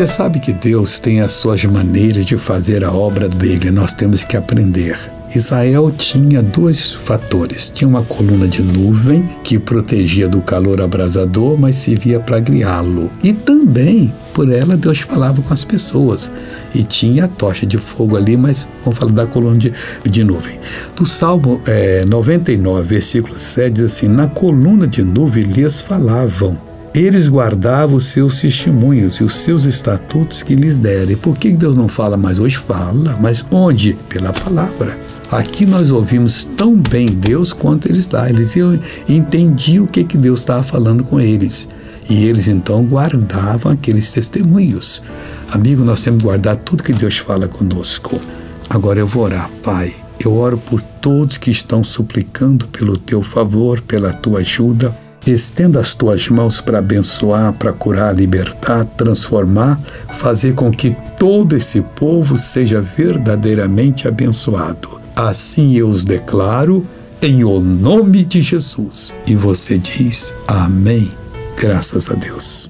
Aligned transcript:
Você 0.00 0.06
sabe 0.06 0.40
que 0.40 0.54
Deus 0.54 0.98
tem 0.98 1.20
as 1.20 1.32
suas 1.32 1.62
maneiras 1.66 2.24
de 2.24 2.38
fazer 2.38 2.82
a 2.82 2.90
obra 2.90 3.28
dele, 3.28 3.70
nós 3.70 3.92
temos 3.92 4.24
que 4.24 4.34
aprender. 4.34 4.98
Israel 5.36 5.90
tinha 5.90 6.42
dois 6.42 6.94
fatores. 6.94 7.68
Tinha 7.68 7.86
uma 7.86 8.02
coluna 8.02 8.48
de 8.48 8.62
nuvem 8.62 9.28
que 9.44 9.58
protegia 9.58 10.26
do 10.26 10.40
calor 10.40 10.80
abrasador, 10.80 11.58
mas 11.58 11.76
servia 11.76 12.18
para 12.18 12.40
guiá-lo. 12.40 13.10
E 13.22 13.34
também, 13.34 14.10
por 14.32 14.50
ela, 14.50 14.74
Deus 14.74 15.00
falava 15.00 15.42
com 15.42 15.52
as 15.52 15.64
pessoas. 15.64 16.32
E 16.74 16.82
tinha 16.82 17.26
a 17.26 17.28
tocha 17.28 17.66
de 17.66 17.76
fogo 17.76 18.16
ali, 18.16 18.38
mas 18.38 18.66
vamos 18.82 18.98
falar 18.98 19.12
da 19.12 19.26
coluna 19.26 19.58
de, 19.58 19.70
de 20.02 20.24
nuvem. 20.24 20.58
Do 20.96 21.04
Salmo 21.04 21.60
é, 21.66 22.06
99, 22.06 22.88
versículo 22.88 23.38
7, 23.38 23.70
diz 23.70 23.84
assim: 23.84 24.08
Na 24.08 24.28
coluna 24.28 24.86
de 24.86 25.02
nuvem 25.02 25.44
lhes 25.44 25.78
falavam 25.78 26.69
eles 26.94 27.28
guardavam 27.28 27.96
os 27.96 28.06
seus 28.08 28.40
testemunhos 28.40 29.16
e 29.16 29.24
os 29.24 29.36
seus 29.36 29.64
estatutos 29.64 30.42
que 30.42 30.56
lhes 30.56 30.76
derem. 30.76 31.16
Por 31.16 31.38
que 31.38 31.50
Deus 31.50 31.76
não 31.76 31.88
fala 31.88 32.16
mais 32.16 32.38
hoje? 32.38 32.56
Fala, 32.56 33.16
mas 33.20 33.44
onde? 33.50 33.94
Pela 34.08 34.32
palavra. 34.32 34.98
Aqui 35.30 35.64
nós 35.64 35.92
ouvimos 35.92 36.44
tão 36.56 36.74
bem 36.76 37.06
Deus 37.06 37.52
quanto 37.52 37.86
eles 37.86 38.08
lá. 38.08 38.28
Eles 38.28 38.56
entendiam 39.08 39.84
o 39.84 39.88
que, 39.88 40.02
que 40.02 40.18
Deus 40.18 40.40
estava 40.40 40.64
falando 40.64 41.04
com 41.04 41.20
eles. 41.20 41.68
E 42.08 42.26
eles 42.26 42.48
então 42.48 42.84
guardavam 42.84 43.70
aqueles 43.70 44.10
testemunhos. 44.10 45.00
Amigo, 45.52 45.84
nós 45.84 46.02
temos 46.02 46.18
que 46.18 46.24
guardar 46.24 46.56
tudo 46.56 46.82
que 46.82 46.92
Deus 46.92 47.18
fala 47.18 47.46
conosco. 47.46 48.20
Agora 48.68 48.98
eu 48.98 49.06
vou 49.06 49.24
orar, 49.24 49.48
Pai. 49.62 49.94
Eu 50.18 50.34
oro 50.34 50.58
por 50.58 50.82
todos 50.82 51.38
que 51.38 51.52
estão 51.52 51.84
suplicando 51.84 52.66
pelo 52.66 52.96
teu 52.96 53.22
favor, 53.22 53.80
pela 53.80 54.12
tua 54.12 54.40
ajuda. 54.40 54.92
Estenda 55.30 55.78
as 55.78 55.94
tuas 55.94 56.28
mãos 56.28 56.60
para 56.60 56.80
abençoar, 56.80 57.52
para 57.52 57.72
curar, 57.72 58.16
libertar, 58.16 58.84
transformar, 58.84 59.80
fazer 60.18 60.54
com 60.54 60.72
que 60.72 60.96
todo 61.16 61.56
esse 61.56 61.80
povo 61.80 62.36
seja 62.36 62.82
verdadeiramente 62.82 64.08
abençoado. 64.08 65.00
Assim 65.14 65.76
eu 65.76 65.88
os 65.88 66.02
declaro 66.02 66.84
em 67.22 67.44
o 67.44 67.60
nome 67.60 68.24
de 68.24 68.42
Jesus. 68.42 69.14
E 69.24 69.36
você 69.36 69.78
diz: 69.78 70.34
Amém. 70.48 71.08
Graças 71.56 72.10
a 72.10 72.14
Deus. 72.14 72.68